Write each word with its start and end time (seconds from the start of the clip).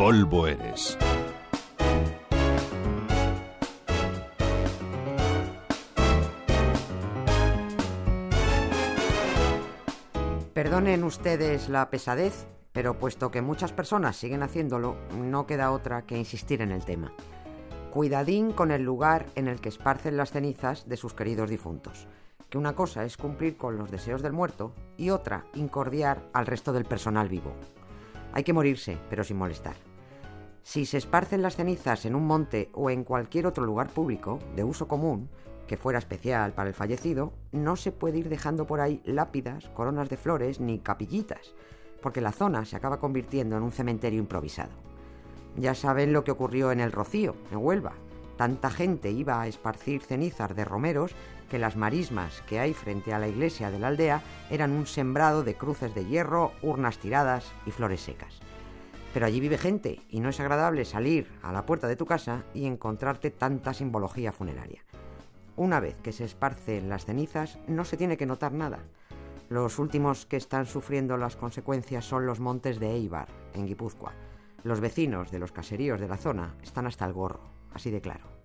polvo 0.00 0.46
eres. 0.46 0.96
Perdonen 10.54 11.04
ustedes 11.04 11.68
la 11.68 11.90
pesadez, 11.90 12.46
pero 12.72 12.98
puesto 12.98 13.30
que 13.30 13.42
muchas 13.42 13.74
personas 13.74 14.16
siguen 14.16 14.42
haciéndolo, 14.42 14.96
no 15.18 15.46
queda 15.46 15.70
otra 15.70 16.06
que 16.06 16.16
insistir 16.16 16.62
en 16.62 16.72
el 16.72 16.86
tema. 16.86 17.12
Cuidadín 17.92 18.52
con 18.52 18.70
el 18.70 18.82
lugar 18.82 19.26
en 19.34 19.48
el 19.48 19.60
que 19.60 19.68
esparcen 19.68 20.16
las 20.16 20.30
cenizas 20.32 20.88
de 20.88 20.96
sus 20.96 21.12
queridos 21.12 21.50
difuntos, 21.50 22.08
que 22.48 22.56
una 22.56 22.72
cosa 22.72 23.04
es 23.04 23.18
cumplir 23.18 23.58
con 23.58 23.76
los 23.76 23.90
deseos 23.90 24.22
del 24.22 24.32
muerto 24.32 24.72
y 24.96 25.10
otra 25.10 25.44
incordiar 25.52 26.22
al 26.32 26.46
resto 26.46 26.72
del 26.72 26.86
personal 26.86 27.28
vivo. 27.28 27.52
Hay 28.32 28.44
que 28.44 28.54
morirse, 28.54 28.96
pero 29.10 29.24
sin 29.24 29.36
molestar. 29.36 29.89
Si 30.62 30.86
se 30.86 30.98
esparcen 30.98 31.42
las 31.42 31.56
cenizas 31.56 32.04
en 32.04 32.14
un 32.14 32.26
monte 32.26 32.70
o 32.74 32.90
en 32.90 33.04
cualquier 33.04 33.46
otro 33.46 33.64
lugar 33.64 33.88
público 33.88 34.38
de 34.54 34.64
uso 34.64 34.86
común, 34.88 35.28
que 35.66 35.76
fuera 35.76 35.98
especial 35.98 36.52
para 36.52 36.68
el 36.68 36.74
fallecido, 36.74 37.32
no 37.52 37.76
se 37.76 37.92
puede 37.92 38.18
ir 38.18 38.28
dejando 38.28 38.66
por 38.66 38.80
ahí 38.80 39.00
lápidas, 39.04 39.68
coronas 39.68 40.08
de 40.08 40.16
flores 40.16 40.60
ni 40.60 40.80
capillitas, 40.80 41.54
porque 42.02 42.20
la 42.20 42.32
zona 42.32 42.64
se 42.64 42.76
acaba 42.76 42.98
convirtiendo 42.98 43.56
en 43.56 43.62
un 43.62 43.72
cementerio 43.72 44.18
improvisado. 44.18 44.72
Ya 45.56 45.74
saben 45.74 46.12
lo 46.12 46.24
que 46.24 46.30
ocurrió 46.30 46.72
en 46.72 46.80
el 46.80 46.92
Rocío, 46.92 47.34
en 47.50 47.58
Huelva. 47.58 47.92
Tanta 48.36 48.70
gente 48.70 49.10
iba 49.10 49.40
a 49.40 49.46
esparcir 49.46 50.02
cenizas 50.02 50.54
de 50.54 50.64
romeros 50.64 51.14
que 51.50 51.58
las 51.58 51.76
marismas 51.76 52.42
que 52.48 52.58
hay 52.58 52.74
frente 52.74 53.12
a 53.12 53.18
la 53.18 53.28
iglesia 53.28 53.70
de 53.70 53.78
la 53.78 53.88
aldea 53.88 54.22
eran 54.50 54.72
un 54.72 54.86
sembrado 54.86 55.42
de 55.42 55.56
cruces 55.56 55.94
de 55.94 56.06
hierro, 56.06 56.52
urnas 56.62 56.98
tiradas 56.98 57.52
y 57.66 57.70
flores 57.70 58.00
secas. 58.00 58.40
Pero 59.12 59.26
allí 59.26 59.40
vive 59.40 59.58
gente 59.58 60.00
y 60.08 60.20
no 60.20 60.28
es 60.28 60.40
agradable 60.40 60.84
salir 60.84 61.30
a 61.42 61.52
la 61.52 61.66
puerta 61.66 61.88
de 61.88 61.96
tu 61.96 62.06
casa 62.06 62.44
y 62.54 62.66
encontrarte 62.66 63.30
tanta 63.30 63.74
simbología 63.74 64.32
funeraria. 64.32 64.84
Una 65.56 65.80
vez 65.80 65.96
que 66.02 66.12
se 66.12 66.24
esparcen 66.24 66.88
las 66.88 67.04
cenizas 67.04 67.58
no 67.66 67.84
se 67.84 67.96
tiene 67.96 68.16
que 68.16 68.26
notar 68.26 68.52
nada. 68.52 68.78
Los 69.48 69.80
últimos 69.80 70.26
que 70.26 70.36
están 70.36 70.64
sufriendo 70.66 71.16
las 71.16 71.36
consecuencias 71.36 72.04
son 72.04 72.24
los 72.24 72.38
montes 72.38 72.78
de 72.78 72.92
Eibar, 72.92 73.28
en 73.54 73.66
Guipúzcoa. 73.66 74.12
Los 74.62 74.80
vecinos 74.80 75.30
de 75.32 75.40
los 75.40 75.50
caseríos 75.50 76.00
de 76.00 76.08
la 76.08 76.16
zona 76.16 76.54
están 76.62 76.86
hasta 76.86 77.04
el 77.04 77.12
gorro, 77.12 77.50
así 77.74 77.90
de 77.90 78.00
claro. 78.00 78.39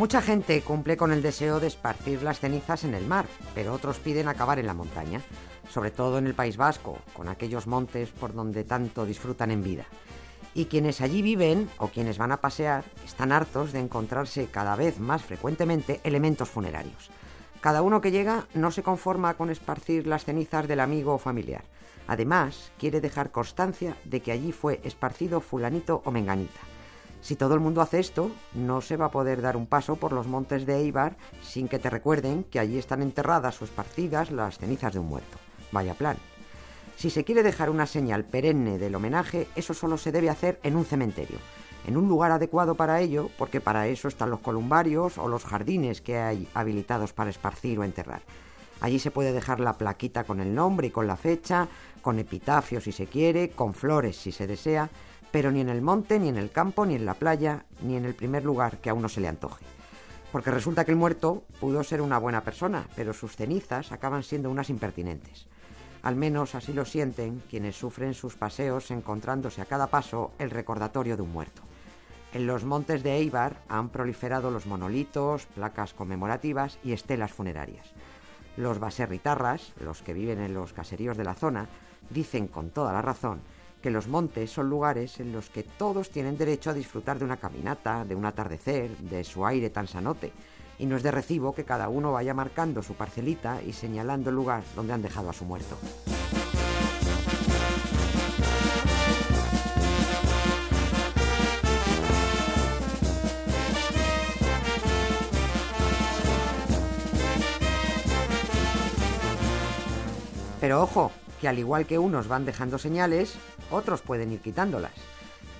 Mucha 0.00 0.22
gente 0.22 0.62
cumple 0.62 0.96
con 0.96 1.12
el 1.12 1.20
deseo 1.20 1.60
de 1.60 1.66
esparcir 1.66 2.22
las 2.22 2.40
cenizas 2.40 2.84
en 2.84 2.94
el 2.94 3.04
mar, 3.04 3.26
pero 3.54 3.74
otros 3.74 3.98
piden 3.98 4.28
acabar 4.28 4.58
en 4.58 4.66
la 4.66 4.72
montaña, 4.72 5.20
sobre 5.68 5.90
todo 5.90 6.16
en 6.16 6.26
el 6.26 6.32
País 6.32 6.56
Vasco, 6.56 6.96
con 7.12 7.28
aquellos 7.28 7.66
montes 7.66 8.08
por 8.08 8.32
donde 8.32 8.64
tanto 8.64 9.04
disfrutan 9.04 9.50
en 9.50 9.62
vida. 9.62 9.84
Y 10.54 10.64
quienes 10.64 11.02
allí 11.02 11.20
viven 11.20 11.68
o 11.76 11.88
quienes 11.88 12.16
van 12.16 12.32
a 12.32 12.40
pasear 12.40 12.82
están 13.04 13.30
hartos 13.30 13.74
de 13.74 13.80
encontrarse 13.80 14.46
cada 14.46 14.74
vez 14.74 14.98
más 15.00 15.22
frecuentemente 15.22 16.00
elementos 16.02 16.48
funerarios. 16.48 17.10
Cada 17.60 17.82
uno 17.82 18.00
que 18.00 18.10
llega 18.10 18.46
no 18.54 18.70
se 18.70 18.82
conforma 18.82 19.34
con 19.34 19.50
esparcir 19.50 20.06
las 20.06 20.24
cenizas 20.24 20.66
del 20.66 20.80
amigo 20.80 21.12
o 21.12 21.18
familiar. 21.18 21.64
Además, 22.06 22.72
quiere 22.78 23.02
dejar 23.02 23.32
constancia 23.32 23.98
de 24.06 24.20
que 24.20 24.32
allí 24.32 24.52
fue 24.52 24.80
esparcido 24.82 25.42
fulanito 25.42 26.00
o 26.06 26.10
menganita. 26.10 26.60
Si 27.20 27.36
todo 27.36 27.54
el 27.54 27.60
mundo 27.60 27.82
hace 27.82 28.00
esto, 28.00 28.30
no 28.54 28.80
se 28.80 28.96
va 28.96 29.06
a 29.06 29.10
poder 29.10 29.42
dar 29.42 29.56
un 29.56 29.66
paso 29.66 29.96
por 29.96 30.12
los 30.12 30.26
montes 30.26 30.64
de 30.66 30.76
Eibar 30.76 31.16
sin 31.42 31.68
que 31.68 31.78
te 31.78 31.90
recuerden 31.90 32.44
que 32.44 32.58
allí 32.58 32.78
están 32.78 33.02
enterradas 33.02 33.60
o 33.60 33.64
esparcidas 33.64 34.30
las 34.30 34.58
cenizas 34.58 34.94
de 34.94 35.00
un 35.00 35.06
muerto. 35.06 35.38
Vaya 35.70 35.94
plan. 35.94 36.16
Si 36.96 37.10
se 37.10 37.24
quiere 37.24 37.42
dejar 37.42 37.70
una 37.70 37.86
señal 37.86 38.24
perenne 38.24 38.78
del 38.78 38.94
homenaje, 38.94 39.48
eso 39.54 39.74
solo 39.74 39.96
se 39.96 40.12
debe 40.12 40.30
hacer 40.30 40.60
en 40.62 40.76
un 40.76 40.84
cementerio, 40.84 41.38
en 41.86 41.96
un 41.96 42.08
lugar 42.08 42.30
adecuado 42.30 42.74
para 42.74 43.00
ello, 43.00 43.30
porque 43.38 43.60
para 43.60 43.86
eso 43.86 44.08
están 44.08 44.30
los 44.30 44.40
columbarios 44.40 45.16
o 45.16 45.28
los 45.28 45.44
jardines 45.44 46.00
que 46.00 46.18
hay 46.18 46.48
habilitados 46.52 47.12
para 47.12 47.30
esparcir 47.30 47.78
o 47.78 47.84
enterrar. 47.84 48.22
Allí 48.80 48.98
se 48.98 49.10
puede 49.10 49.32
dejar 49.32 49.60
la 49.60 49.78
plaquita 49.78 50.24
con 50.24 50.40
el 50.40 50.54
nombre 50.54 50.88
y 50.88 50.90
con 50.90 51.06
la 51.06 51.16
fecha, 51.16 51.68
con 52.00 52.18
epitafio 52.18 52.80
si 52.80 52.92
se 52.92 53.06
quiere, 53.06 53.50
con 53.50 53.74
flores 53.74 54.16
si 54.16 54.32
se 54.32 54.46
desea, 54.46 54.88
pero 55.30 55.50
ni 55.50 55.60
en 55.60 55.68
el 55.68 55.82
monte, 55.82 56.18
ni 56.18 56.28
en 56.28 56.36
el 56.36 56.50
campo, 56.50 56.86
ni 56.86 56.94
en 56.94 57.06
la 57.06 57.14
playa, 57.14 57.64
ni 57.82 57.96
en 57.96 58.04
el 58.04 58.14
primer 58.14 58.44
lugar 58.44 58.78
que 58.78 58.90
a 58.90 58.94
uno 58.94 59.08
se 59.08 59.20
le 59.20 59.28
antoje. 59.28 59.64
Porque 60.32 60.50
resulta 60.50 60.84
que 60.84 60.92
el 60.92 60.96
muerto 60.96 61.44
pudo 61.60 61.82
ser 61.82 62.00
una 62.00 62.18
buena 62.18 62.42
persona, 62.42 62.86
pero 62.94 63.12
sus 63.12 63.36
cenizas 63.36 63.92
acaban 63.92 64.22
siendo 64.22 64.50
unas 64.50 64.70
impertinentes. 64.70 65.46
Al 66.02 66.16
menos 66.16 66.54
así 66.54 66.72
lo 66.72 66.84
sienten 66.84 67.42
quienes 67.50 67.76
sufren 67.76 68.14
sus 68.14 68.36
paseos 68.36 68.90
encontrándose 68.90 69.60
a 69.60 69.66
cada 69.66 69.88
paso 69.88 70.32
el 70.38 70.50
recordatorio 70.50 71.16
de 71.16 71.22
un 71.22 71.32
muerto. 71.32 71.62
En 72.32 72.46
los 72.46 72.64
montes 72.64 73.02
de 73.02 73.16
Eibar 73.16 73.56
han 73.68 73.88
proliferado 73.88 74.50
los 74.50 74.66
monolitos, 74.66 75.46
placas 75.46 75.94
conmemorativas 75.94 76.78
y 76.84 76.92
estelas 76.92 77.32
funerarias. 77.32 77.86
Los 78.56 78.78
baserritarras, 78.78 79.72
los 79.80 80.02
que 80.02 80.14
viven 80.14 80.40
en 80.40 80.54
los 80.54 80.72
caseríos 80.72 81.16
de 81.16 81.24
la 81.24 81.34
zona, 81.34 81.68
dicen 82.08 82.46
con 82.46 82.70
toda 82.70 82.92
la 82.92 83.02
razón 83.02 83.40
que 83.80 83.90
los 83.90 84.08
montes 84.08 84.50
son 84.50 84.68
lugares 84.68 85.20
en 85.20 85.32
los 85.32 85.50
que 85.50 85.62
todos 85.62 86.10
tienen 86.10 86.36
derecho 86.36 86.70
a 86.70 86.74
disfrutar 86.74 87.18
de 87.18 87.24
una 87.24 87.38
caminata, 87.38 88.04
de 88.04 88.14
un 88.14 88.26
atardecer, 88.26 88.96
de 88.98 89.24
su 89.24 89.46
aire 89.46 89.70
tan 89.70 89.86
sanote, 89.86 90.32
y 90.78 90.86
no 90.86 90.96
es 90.96 91.02
de 91.02 91.10
recibo 91.10 91.54
que 91.54 91.64
cada 91.64 91.88
uno 91.88 92.12
vaya 92.12 92.34
marcando 92.34 92.82
su 92.82 92.94
parcelita 92.94 93.62
y 93.62 93.72
señalando 93.72 94.30
el 94.30 94.36
lugar 94.36 94.62
donde 94.76 94.92
han 94.92 95.02
dejado 95.02 95.30
a 95.30 95.32
su 95.32 95.44
muerto. 95.44 95.76
Pero 110.60 110.82
ojo, 110.82 111.10
que 111.40 111.48
al 111.48 111.58
igual 111.58 111.86
que 111.86 111.98
unos 111.98 112.28
van 112.28 112.44
dejando 112.44 112.78
señales, 112.78 113.34
otros 113.70 114.02
pueden 114.02 114.32
ir 114.32 114.40
quitándolas. 114.40 114.92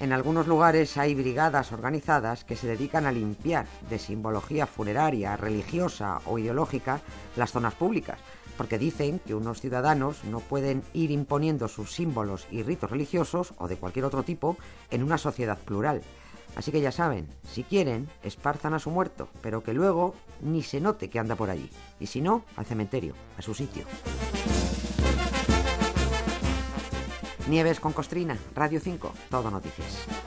En 0.00 0.12
algunos 0.12 0.46
lugares 0.46 0.96
hay 0.96 1.14
brigadas 1.14 1.72
organizadas 1.72 2.44
que 2.44 2.56
se 2.56 2.66
dedican 2.66 3.06
a 3.06 3.12
limpiar 3.12 3.66
de 3.88 3.98
simbología 3.98 4.66
funeraria, 4.66 5.36
religiosa 5.36 6.20
o 6.26 6.38
ideológica 6.38 7.00
las 7.36 7.52
zonas 7.52 7.74
públicas, 7.74 8.18
porque 8.56 8.78
dicen 8.78 9.20
que 9.20 9.34
unos 9.34 9.60
ciudadanos 9.60 10.24
no 10.24 10.40
pueden 10.40 10.82
ir 10.92 11.10
imponiendo 11.10 11.68
sus 11.68 11.92
símbolos 11.92 12.46
y 12.50 12.62
ritos 12.62 12.90
religiosos 12.90 13.54
o 13.58 13.68
de 13.68 13.76
cualquier 13.76 14.04
otro 14.04 14.24
tipo 14.24 14.56
en 14.90 15.02
una 15.02 15.16
sociedad 15.16 15.58
plural. 15.58 16.02
Así 16.56 16.70
que 16.70 16.80
ya 16.80 16.92
saben, 16.92 17.28
si 17.48 17.64
quieren, 17.64 18.08
esparzan 18.22 18.74
a 18.74 18.78
su 18.78 18.90
muerto, 18.90 19.28
pero 19.42 19.62
que 19.62 19.72
luego 19.72 20.14
ni 20.40 20.62
se 20.62 20.80
note 20.80 21.10
que 21.10 21.18
anda 21.18 21.34
por 21.34 21.50
allí. 21.50 21.68
Y 21.98 22.06
si 22.06 22.20
no, 22.20 22.44
al 22.56 22.66
cementerio, 22.66 23.14
a 23.38 23.42
su 23.42 23.54
sitio. 23.54 23.84
Nieves 27.48 27.78
con 27.78 27.92
Costrina, 27.92 28.36
Radio 28.54 28.80
5, 28.80 29.12
Todo 29.30 29.50
Noticias. 29.50 30.23